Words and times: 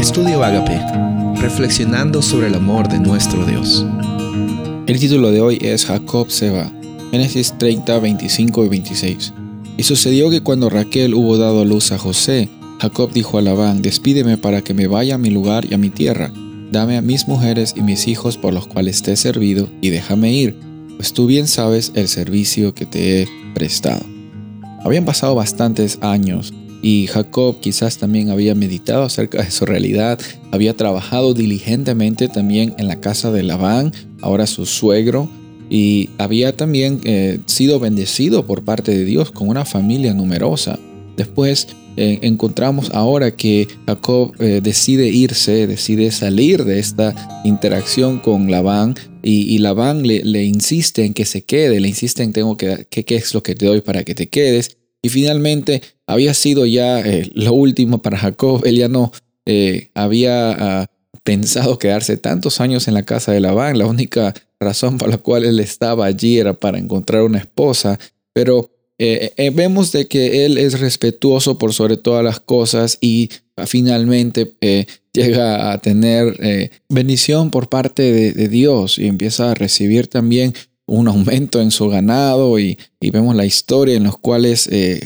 Estudio 0.00 0.42
Agape, 0.42 0.80
reflexionando 1.42 2.22
sobre 2.22 2.46
el 2.46 2.54
amor 2.54 2.88
de 2.88 2.98
nuestro 2.98 3.44
Dios. 3.44 3.84
El 4.86 4.98
título 4.98 5.30
de 5.30 5.42
hoy 5.42 5.58
es 5.60 5.84
Jacob 5.84 6.30
se 6.30 6.48
va, 6.48 6.72
Génesis 7.10 7.52
30, 7.58 7.98
25 7.98 8.64
y 8.64 8.68
26. 8.70 9.34
Y 9.76 9.82
sucedió 9.82 10.30
que 10.30 10.40
cuando 10.40 10.70
Raquel 10.70 11.12
hubo 11.12 11.36
dado 11.36 11.66
luz 11.66 11.92
a 11.92 11.98
José, 11.98 12.48
Jacob 12.80 13.12
dijo 13.12 13.36
a 13.36 13.42
Labán, 13.42 13.82
despídeme 13.82 14.38
para 14.38 14.62
que 14.62 14.72
me 14.72 14.86
vaya 14.86 15.16
a 15.16 15.18
mi 15.18 15.28
lugar 15.28 15.66
y 15.66 15.74
a 15.74 15.78
mi 15.78 15.90
tierra, 15.90 16.32
dame 16.72 16.96
a 16.96 17.02
mis 17.02 17.28
mujeres 17.28 17.74
y 17.76 17.82
mis 17.82 18.08
hijos 18.08 18.38
por 18.38 18.54
los 18.54 18.66
cuales 18.66 19.02
te 19.02 19.12
he 19.12 19.16
servido, 19.16 19.68
y 19.82 19.90
déjame 19.90 20.32
ir, 20.32 20.56
pues 20.96 21.12
tú 21.12 21.26
bien 21.26 21.46
sabes 21.46 21.92
el 21.94 22.08
servicio 22.08 22.72
que 22.72 22.86
te 22.86 23.20
he 23.20 23.28
prestado. 23.52 24.06
Habían 24.82 25.04
pasado 25.04 25.34
bastantes 25.34 25.98
años 26.00 26.54
y 26.82 27.06
Jacob 27.06 27.60
quizás 27.60 27.98
también 27.98 28.30
había 28.30 28.54
meditado 28.54 29.02
acerca 29.02 29.42
de 29.42 29.50
su 29.50 29.66
realidad, 29.66 30.18
había 30.50 30.76
trabajado 30.76 31.34
diligentemente 31.34 32.28
también 32.28 32.74
en 32.78 32.88
la 32.88 33.00
casa 33.00 33.30
de 33.30 33.42
Labán, 33.42 33.92
ahora 34.20 34.46
su 34.46 34.66
suegro, 34.66 35.28
y 35.68 36.10
había 36.18 36.56
también 36.56 37.00
eh, 37.04 37.38
sido 37.46 37.78
bendecido 37.78 38.46
por 38.46 38.64
parte 38.64 38.92
de 38.92 39.04
Dios 39.04 39.30
con 39.30 39.48
una 39.48 39.64
familia 39.64 40.12
numerosa. 40.14 40.78
Después 41.16 41.68
eh, 41.96 42.18
encontramos 42.22 42.90
ahora 42.92 43.36
que 43.36 43.68
Jacob 43.86 44.32
eh, 44.38 44.60
decide 44.62 45.08
irse, 45.08 45.66
decide 45.66 46.10
salir 46.10 46.64
de 46.64 46.78
esta 46.78 47.42
interacción 47.44 48.18
con 48.18 48.50
Labán 48.50 48.94
y, 49.22 49.58
Labán 49.58 50.06
le, 50.06 50.44
insiste 50.44 51.04
en 51.04 51.14
que 51.14 51.24
se 51.24 51.42
quede, 51.42 51.78
le 51.78 51.88
insiste 51.88 52.22
en 52.22 52.32
tengo 52.32 52.56
que, 52.56 52.86
qué 52.90 53.14
es 53.14 53.34
lo 53.34 53.42
que 53.42 53.54
te 53.54 53.66
doy 53.66 53.80
para 53.80 54.02
que 54.02 54.14
te 54.14 54.28
quedes. 54.28 54.78
Y 55.02 55.08
finalmente 55.08 55.82
había 56.10 56.34
sido 56.34 56.66
ya 56.66 57.00
eh, 57.00 57.30
lo 57.34 57.52
último 57.52 58.02
para 58.02 58.18
Jacob. 58.18 58.62
Él 58.64 58.76
ya 58.76 58.88
no 58.88 59.12
eh, 59.46 59.90
había 59.94 60.50
ah, 60.52 60.86
pensado 61.22 61.78
quedarse 61.78 62.16
tantos 62.16 62.60
años 62.60 62.88
en 62.88 62.94
la 62.94 63.04
casa 63.04 63.32
de 63.32 63.40
Labán. 63.40 63.78
La 63.78 63.86
única 63.86 64.34
razón 64.58 64.98
por 64.98 65.08
la 65.08 65.18
cual 65.18 65.44
él 65.44 65.60
estaba 65.60 66.06
allí 66.06 66.38
era 66.38 66.54
para 66.54 66.78
encontrar 66.78 67.22
una 67.22 67.38
esposa. 67.38 67.98
Pero 68.32 68.70
eh, 68.98 69.50
vemos 69.54 69.92
de 69.92 70.08
que 70.08 70.44
él 70.44 70.58
es 70.58 70.80
respetuoso 70.80 71.56
por 71.58 71.72
sobre 71.72 71.96
todas 71.96 72.24
las 72.24 72.40
cosas 72.40 72.98
y 73.00 73.30
ah, 73.56 73.66
finalmente 73.66 74.52
llega 75.12 75.72
a 75.72 75.78
tener 75.78 76.70
bendición 76.88 77.50
por 77.50 77.68
parte 77.68 78.02
de, 78.12 78.32
de 78.32 78.48
Dios 78.48 78.98
y 78.98 79.06
empieza 79.06 79.50
a 79.50 79.54
recibir 79.54 80.06
también 80.06 80.54
un 80.90 81.06
aumento 81.08 81.60
en 81.60 81.70
su 81.70 81.88
ganado 81.88 82.58
y, 82.58 82.78
vemos 83.00 83.34
la 83.34 83.44
historia 83.44 83.96
en 83.96 84.04
los 84.04 84.18
cuales 84.18 84.68
eh, 84.70 85.00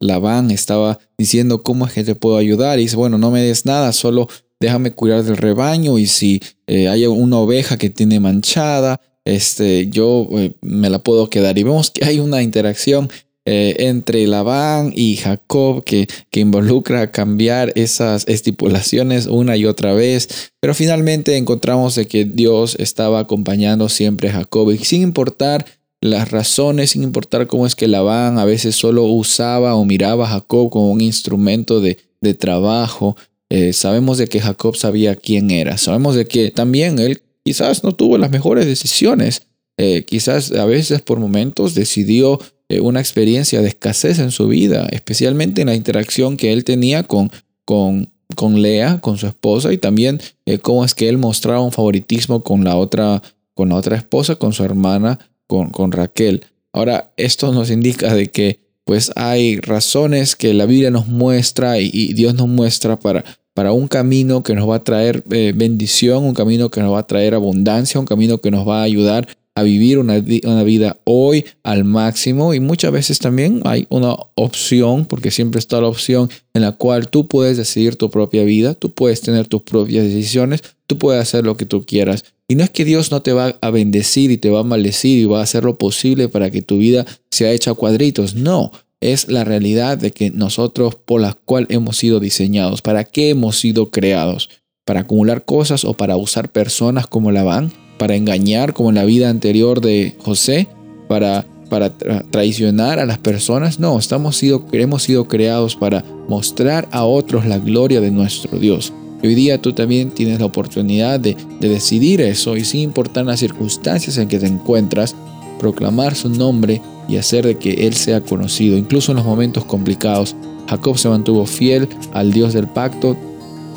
Labán 0.00 0.50
estaba 0.50 0.98
diciendo 1.16 1.62
cómo 1.62 1.86
es 1.86 1.92
que 1.92 2.04
te 2.04 2.14
puedo 2.14 2.36
ayudar 2.36 2.78
y 2.78 2.82
dice, 2.82 2.96
bueno, 2.96 3.18
no 3.18 3.30
me 3.30 3.40
des 3.40 3.64
nada, 3.64 3.92
solo 3.92 4.28
déjame 4.60 4.92
cuidar 4.92 5.22
del 5.22 5.36
rebaño 5.36 5.98
y 5.98 6.06
si 6.06 6.40
eh, 6.66 6.88
hay 6.88 7.06
una 7.06 7.38
oveja 7.38 7.78
que 7.78 7.90
tiene 7.90 8.20
manchada, 8.20 9.00
este, 9.24 9.88
yo 9.88 10.26
eh, 10.32 10.56
me 10.60 10.90
la 10.90 11.02
puedo 11.02 11.30
quedar. 11.30 11.56
Y 11.56 11.62
vemos 11.62 11.90
que 11.90 12.04
hay 12.04 12.18
una 12.18 12.42
interacción 12.42 13.08
eh, 13.50 13.86
entre 13.88 14.26
Labán 14.26 14.92
y 14.94 15.16
Jacob 15.16 15.82
que, 15.82 16.06
que 16.28 16.40
involucra 16.40 17.10
cambiar 17.12 17.72
esas 17.76 18.28
estipulaciones 18.28 19.24
una 19.24 19.56
y 19.56 19.64
otra 19.64 19.94
vez. 19.94 20.50
Pero 20.60 20.74
finalmente 20.74 21.34
encontramos 21.38 21.94
de 21.94 22.06
que 22.06 22.26
Dios 22.26 22.76
estaba 22.78 23.20
acompañando 23.20 23.88
siempre 23.88 24.28
a 24.28 24.32
Jacob 24.32 24.70
y 24.72 24.76
sin 24.84 25.00
importar 25.00 25.64
las 26.02 26.30
razones, 26.30 26.90
sin 26.90 27.02
importar 27.02 27.46
cómo 27.46 27.66
es 27.66 27.74
que 27.74 27.88
Labán 27.88 28.38
a 28.38 28.44
veces 28.44 28.76
solo 28.76 29.04
usaba 29.04 29.76
o 29.76 29.86
miraba 29.86 30.26
a 30.26 30.32
Jacob 30.32 30.68
como 30.68 30.92
un 30.92 31.00
instrumento 31.00 31.80
de, 31.80 31.96
de 32.20 32.34
trabajo. 32.34 33.16
Eh, 33.48 33.72
sabemos 33.72 34.18
de 34.18 34.26
que 34.26 34.40
Jacob 34.40 34.76
sabía 34.76 35.16
quién 35.16 35.50
era. 35.50 35.78
Sabemos 35.78 36.16
de 36.16 36.26
que 36.26 36.50
también 36.50 36.98
él 36.98 37.22
quizás 37.44 37.82
no 37.82 37.92
tuvo 37.94 38.18
las 38.18 38.30
mejores 38.30 38.66
decisiones. 38.66 39.46
Eh, 39.78 40.04
quizás 40.06 40.52
a 40.52 40.66
veces 40.66 41.00
por 41.00 41.18
momentos 41.18 41.74
decidió 41.74 42.40
una 42.82 43.00
experiencia 43.00 43.62
de 43.62 43.68
escasez 43.68 44.18
en 44.18 44.30
su 44.30 44.46
vida, 44.48 44.86
especialmente 44.90 45.62
en 45.62 45.68
la 45.68 45.74
interacción 45.74 46.36
que 46.36 46.52
él 46.52 46.64
tenía 46.64 47.02
con, 47.02 47.30
con, 47.64 48.10
con 48.34 48.60
Lea, 48.60 49.00
con 49.00 49.16
su 49.16 49.26
esposa, 49.26 49.72
y 49.72 49.78
también 49.78 50.20
eh, 50.46 50.58
cómo 50.58 50.84
es 50.84 50.94
que 50.94 51.08
él 51.08 51.18
mostraba 51.18 51.62
un 51.62 51.72
favoritismo 51.72 52.42
con 52.42 52.64
la 52.64 52.76
otra, 52.76 53.22
con 53.54 53.70
la 53.70 53.76
otra 53.76 53.96
esposa, 53.96 54.36
con 54.36 54.52
su 54.52 54.64
hermana, 54.64 55.18
con, 55.46 55.70
con 55.70 55.92
Raquel. 55.92 56.44
Ahora, 56.72 57.10
esto 57.16 57.52
nos 57.52 57.70
indica 57.70 58.14
de 58.14 58.28
que 58.28 58.60
pues 58.84 59.12
hay 59.16 59.56
razones 59.60 60.34
que 60.34 60.54
la 60.54 60.64
Biblia 60.64 60.90
nos 60.90 61.08
muestra 61.08 61.78
y, 61.78 62.14
Dios 62.14 62.34
nos 62.34 62.48
muestra 62.48 62.98
para, 62.98 63.22
para 63.52 63.72
un 63.72 63.86
camino 63.86 64.42
que 64.42 64.54
nos 64.54 64.66
va 64.66 64.76
a 64.76 64.84
traer 64.84 65.22
eh, 65.30 65.52
bendición, 65.54 66.24
un 66.24 66.32
camino 66.32 66.70
que 66.70 66.80
nos 66.80 66.94
va 66.94 67.00
a 67.00 67.06
traer 67.06 67.34
abundancia, 67.34 68.00
un 68.00 68.06
camino 68.06 68.38
que 68.38 68.50
nos 68.50 68.66
va 68.66 68.80
a 68.80 68.84
ayudar 68.84 69.28
a 69.58 69.62
vivir 69.62 69.98
una, 69.98 70.18
vida 70.18 70.98
hoy 71.04 71.44
al 71.62 71.84
máximo 71.84 72.54
y 72.54 72.60
muchas 72.60 72.92
veces 72.92 73.18
también 73.18 73.62
hay 73.64 73.86
una 73.88 74.16
opción, 74.34 75.06
porque 75.06 75.30
siempre 75.30 75.58
está 75.58 75.80
la 75.80 75.88
opción 75.88 76.30
en 76.54 76.62
la 76.62 76.72
cual 76.72 77.08
tú 77.08 77.28
puedes 77.28 77.56
decidir 77.56 77.96
tu 77.96 78.10
propia 78.10 78.44
vida, 78.44 78.74
tú 78.74 78.92
puedes 78.92 79.20
tener 79.20 79.46
tus 79.46 79.62
propias 79.62 80.04
decisiones, 80.04 80.62
tú 80.86 80.98
puedes 80.98 81.22
hacer 81.22 81.44
lo 81.44 81.56
que 81.56 81.66
tú 81.66 81.84
quieras. 81.84 82.24
Y 82.48 82.54
no 82.54 82.64
es 82.64 82.70
que 82.70 82.84
Dios 82.84 83.10
no 83.10 83.20
te 83.22 83.32
va 83.32 83.58
a 83.60 83.70
bendecir 83.70 84.30
y 84.30 84.38
te 84.38 84.50
va 84.50 84.60
a 84.60 84.64
maldecir 84.64 85.18
y 85.18 85.24
va 85.26 85.40
a 85.40 85.42
hacer 85.42 85.64
lo 85.64 85.76
posible 85.76 86.28
para 86.28 86.50
que 86.50 86.62
tu 86.62 86.78
vida 86.78 87.04
sea 87.30 87.52
hecha 87.52 87.72
a 87.72 87.74
cuadritos, 87.74 88.34
no. 88.34 88.72
Es 89.00 89.28
la 89.28 89.44
realidad 89.44 89.96
de 89.98 90.10
que 90.10 90.30
nosotros 90.30 90.96
por 90.96 91.20
la 91.20 91.34
cual 91.34 91.66
hemos 91.68 91.98
sido 91.98 92.20
diseñados, 92.20 92.82
para 92.82 93.04
qué 93.04 93.30
hemos 93.30 93.58
sido 93.58 93.90
creados, 93.90 94.48
para 94.84 95.00
acumular 95.00 95.44
cosas 95.44 95.84
o 95.84 95.94
para 95.94 96.16
usar 96.16 96.50
personas 96.50 97.06
como 97.06 97.30
la 97.30 97.44
van 97.44 97.72
para 97.98 98.16
engañar 98.16 98.72
como 98.72 98.88
en 98.88 98.94
la 98.94 99.04
vida 99.04 99.28
anterior 99.28 99.80
de 99.80 100.14
José, 100.22 100.68
para, 101.08 101.46
para 101.68 101.92
traicionar 102.30 102.98
a 102.98 103.06
las 103.06 103.18
personas. 103.18 103.78
No, 103.80 103.98
estamos 103.98 104.36
sido, 104.36 104.64
hemos 104.72 105.02
sido 105.02 105.28
creados 105.28 105.76
para 105.76 106.04
mostrar 106.28 106.88
a 106.92 107.04
otros 107.04 107.46
la 107.46 107.58
gloria 107.58 108.00
de 108.00 108.10
nuestro 108.10 108.58
Dios. 108.58 108.92
Hoy 109.22 109.34
día 109.34 109.60
tú 109.60 109.72
también 109.72 110.10
tienes 110.10 110.38
la 110.38 110.46
oportunidad 110.46 111.18
de, 111.18 111.36
de 111.60 111.68
decidir 111.68 112.20
eso 112.20 112.56
y 112.56 112.64
sin 112.64 112.80
importar 112.80 113.26
las 113.26 113.40
circunstancias 113.40 114.16
en 114.16 114.28
que 114.28 114.38
te 114.38 114.46
encuentras, 114.46 115.16
proclamar 115.58 116.14
su 116.14 116.28
nombre 116.28 116.80
y 117.08 117.16
hacer 117.16 117.44
de 117.44 117.58
que 117.58 117.86
Él 117.86 117.94
sea 117.94 118.20
conocido, 118.20 118.76
incluso 118.76 119.10
en 119.10 119.16
los 119.16 119.26
momentos 119.26 119.64
complicados. 119.64 120.36
Jacob 120.68 120.98
se 120.98 121.08
mantuvo 121.08 121.46
fiel 121.46 121.88
al 122.12 122.32
Dios 122.32 122.52
del 122.52 122.68
pacto 122.68 123.16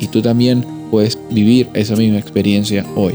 y 0.00 0.06
tú 0.06 0.22
también 0.22 0.64
puedes 0.90 1.18
vivir 1.30 1.68
esa 1.74 1.96
misma 1.96 2.18
experiencia 2.18 2.86
hoy. 2.94 3.14